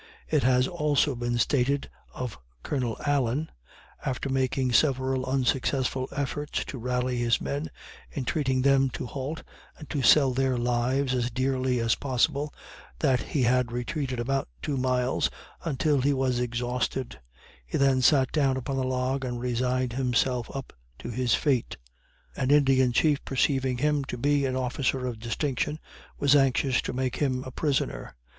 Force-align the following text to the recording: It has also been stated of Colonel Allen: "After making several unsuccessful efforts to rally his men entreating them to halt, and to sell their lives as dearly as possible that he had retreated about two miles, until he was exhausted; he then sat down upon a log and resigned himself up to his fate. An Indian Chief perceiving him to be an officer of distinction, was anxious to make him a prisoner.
It 0.27 0.41
has 0.41 0.67
also 0.67 1.13
been 1.13 1.37
stated 1.37 1.87
of 2.11 2.39
Colonel 2.63 2.97
Allen: 3.05 3.51
"After 4.03 4.29
making 4.29 4.71
several 4.73 5.23
unsuccessful 5.27 6.09
efforts 6.11 6.65
to 6.65 6.79
rally 6.79 7.17
his 7.19 7.39
men 7.39 7.69
entreating 8.15 8.63
them 8.63 8.89
to 8.97 9.05
halt, 9.05 9.43
and 9.77 9.87
to 9.91 10.01
sell 10.01 10.33
their 10.33 10.57
lives 10.57 11.13
as 11.13 11.29
dearly 11.29 11.77
as 11.79 11.93
possible 11.93 12.51
that 12.97 13.19
he 13.21 13.43
had 13.43 13.71
retreated 13.71 14.19
about 14.19 14.47
two 14.63 14.75
miles, 14.75 15.29
until 15.63 16.01
he 16.01 16.13
was 16.13 16.39
exhausted; 16.39 17.19
he 17.63 17.77
then 17.77 18.01
sat 18.01 18.31
down 18.31 18.57
upon 18.57 18.77
a 18.77 18.81
log 18.81 19.23
and 19.23 19.39
resigned 19.39 19.93
himself 19.93 20.49
up 20.55 20.73
to 20.97 21.11
his 21.11 21.35
fate. 21.35 21.77
An 22.35 22.49
Indian 22.49 22.91
Chief 22.91 23.23
perceiving 23.23 23.77
him 23.77 24.03
to 24.05 24.17
be 24.17 24.47
an 24.47 24.55
officer 24.55 25.05
of 25.05 25.19
distinction, 25.19 25.77
was 26.17 26.35
anxious 26.35 26.81
to 26.81 26.91
make 26.91 27.17
him 27.17 27.43
a 27.43 27.51
prisoner. 27.51 28.15